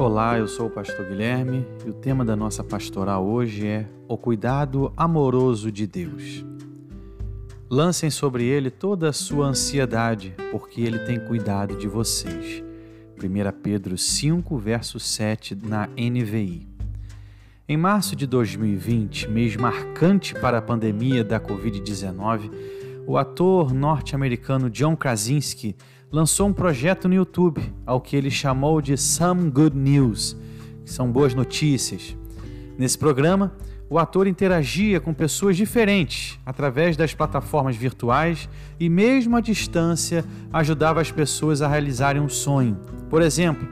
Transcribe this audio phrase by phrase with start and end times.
[0.00, 4.16] Olá, eu sou o pastor Guilherme e o tema da nossa pastoral hoje é o
[4.16, 6.42] cuidado amoroso de Deus.
[7.68, 12.64] Lancem sobre ele toda a sua ansiedade, porque ele tem cuidado de vocês.
[13.22, 16.66] 1 Pedro 5, verso 7 na NVI.
[17.68, 22.50] Em março de 2020, mês marcante para a pandemia da Covid-19,
[23.10, 25.74] o ator norte-americano John Krasinski
[26.12, 30.36] lançou um projeto no YouTube, ao que ele chamou de Some Good News,
[30.84, 32.16] que são boas notícias.
[32.78, 33.52] Nesse programa,
[33.88, 41.00] o ator interagia com pessoas diferentes através das plataformas virtuais e, mesmo à distância, ajudava
[41.00, 42.78] as pessoas a realizarem um sonho.
[43.08, 43.66] Por exemplo,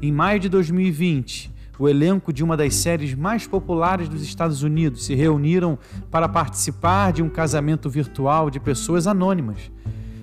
[0.00, 5.04] em maio de 2020, o elenco de uma das séries mais populares dos Estados Unidos
[5.04, 5.78] se reuniram
[6.10, 9.70] para participar de um casamento virtual de pessoas anônimas.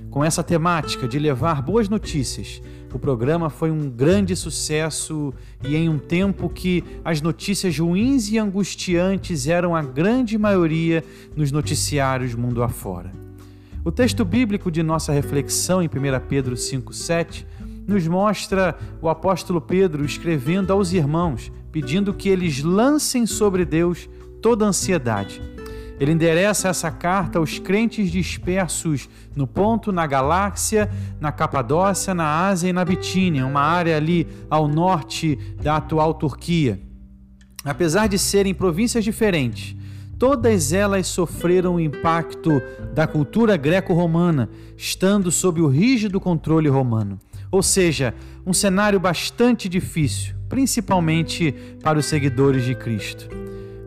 [0.10, 2.62] Com essa temática de levar boas notícias,
[2.94, 8.38] o programa foi um grande sucesso e em um tempo que as notícias ruins e
[8.38, 11.02] angustiantes eram a grande maioria
[11.34, 13.12] nos noticiários mundo afora.
[13.86, 15.90] O texto bíblico de nossa reflexão em 1
[16.28, 17.46] Pedro 5,7
[17.88, 24.10] nos mostra o apóstolo Pedro escrevendo aos irmãos, pedindo que eles lancem sobre Deus
[24.42, 25.42] toda ansiedade
[26.02, 32.70] ele endereça essa carta aos crentes dispersos no ponto, na galáxia, na Capadócia, na Ásia
[32.70, 36.82] e na Bitínia, uma área ali ao norte da atual Turquia.
[37.64, 39.76] Apesar de serem províncias diferentes,
[40.18, 42.60] todas elas sofreram o impacto
[42.96, 47.20] da cultura greco-romana, estando sob o rígido controle romano.
[47.52, 53.28] Ou seja, um cenário bastante difícil, principalmente para os seguidores de Cristo.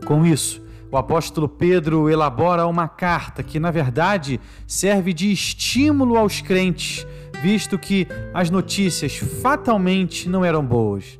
[0.05, 6.41] Com isso, o apóstolo Pedro elabora uma carta que, na verdade, serve de estímulo aos
[6.41, 7.05] crentes,
[7.41, 11.19] visto que as notícias fatalmente não eram boas.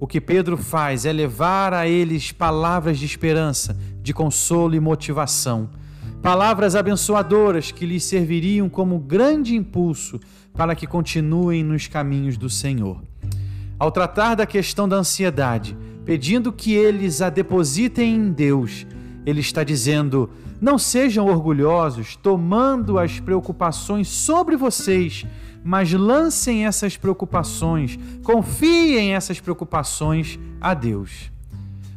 [0.00, 5.70] O que Pedro faz é levar a eles palavras de esperança, de consolo e motivação.
[6.22, 10.20] Palavras abençoadoras que lhes serviriam como grande impulso
[10.54, 13.02] para que continuem nos caminhos do Senhor.
[13.76, 18.86] Ao tratar da questão da ansiedade, pedindo que eles a depositem em Deus,
[19.26, 25.26] ele está dizendo: não sejam orgulhosos, tomando as preocupações sobre vocês,
[25.64, 31.31] mas lancem essas preocupações, confiem essas preocupações a Deus.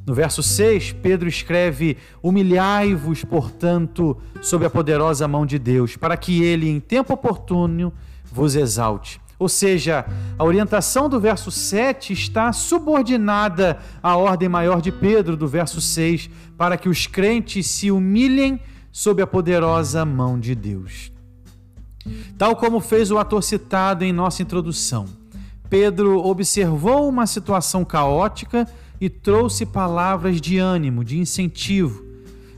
[0.06, 6.44] No verso 6, Pedro escreve: Humilhai-vos, portanto, sob a poderosa mão de Deus, para que
[6.44, 7.92] ele, em tempo oportuno,
[8.32, 9.20] vos exalte.
[9.38, 10.06] Ou seja,
[10.38, 16.30] a orientação do verso 7 está subordinada à ordem maior de Pedro, do verso 6,
[16.58, 18.60] para que os crentes se humilhem
[18.92, 21.12] sob a poderosa mão de Deus.
[22.38, 25.06] Tal como fez o ator citado em nossa introdução,
[25.70, 28.68] Pedro observou uma situação caótica
[29.00, 32.04] e trouxe palavras de ânimo, de incentivo,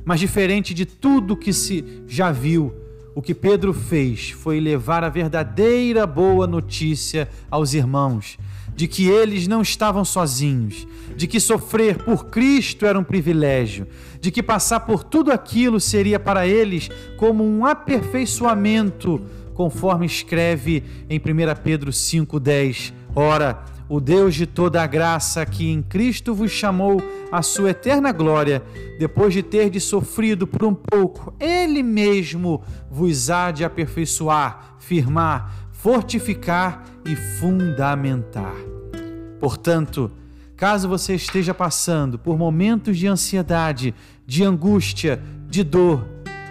[0.06, 2.74] mas diferente de tudo que se já viu
[3.18, 8.38] o que Pedro fez foi levar a verdadeira boa notícia aos irmãos,
[8.76, 13.88] de que eles não estavam sozinhos, de que sofrer por Cristo era um privilégio,
[14.22, 19.20] de que passar por tudo aquilo seria para eles como um aperfeiçoamento,
[19.56, 21.22] conforme escreve em 1
[21.64, 22.94] Pedro 5,10.
[23.16, 28.12] Ora, o Deus de toda a graça que em Cristo vos chamou à sua eterna
[28.12, 28.62] glória,
[29.00, 32.62] depois de ter de sofrido por um pouco, Ele mesmo
[32.92, 38.56] vos há de aperfeiçoar, firmar, fortificar e fundamentar.
[39.40, 40.12] Portanto,
[40.56, 43.94] caso você esteja passando por momentos de ansiedade,
[44.26, 46.06] de angústia, de dor,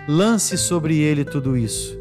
[0.08, 1.98] lance sobre ele tudo isso.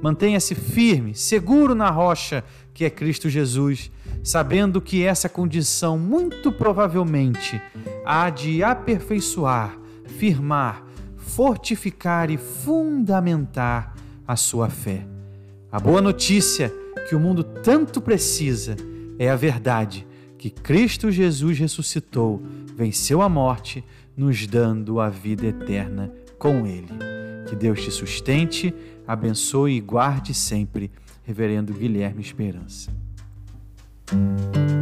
[0.00, 3.90] Mantenha-se firme, seguro na rocha que é Cristo Jesus
[4.22, 7.60] sabendo que essa condição muito provavelmente
[8.04, 10.84] há de aperfeiçoar, firmar,
[11.16, 13.94] fortificar e fundamentar
[14.26, 15.06] a sua fé.
[15.70, 16.72] A boa notícia
[17.08, 18.76] que o mundo tanto precisa
[19.18, 20.06] é a verdade
[20.38, 22.40] que Cristo Jesus ressuscitou,
[22.74, 23.84] venceu a morte,
[24.16, 26.88] nos dando a vida eterna com Ele.
[27.48, 28.72] Que Deus te sustente,
[29.06, 30.90] abençoe e guarde sempre.
[31.24, 32.90] Reverendo Guilherme Esperança.
[34.10, 34.77] You.